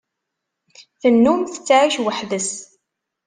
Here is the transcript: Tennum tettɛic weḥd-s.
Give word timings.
Tennum 1.01 1.41
tettɛic 1.53 1.95
weḥd-s. 2.03 2.51